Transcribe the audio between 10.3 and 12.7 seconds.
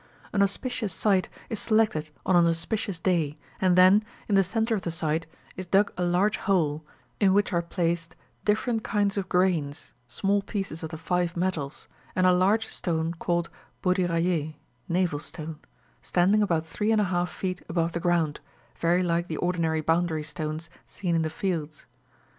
pieces of the five metals, and a large